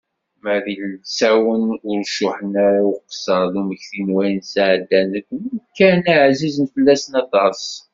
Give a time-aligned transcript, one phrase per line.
[0.43, 6.15] Ma d ilsawen ur cuḥḥen ara i uqesser d usmeki n wayen sɛeddan deg umkan-a
[6.27, 7.61] ɛzizen fell-asen aṭas.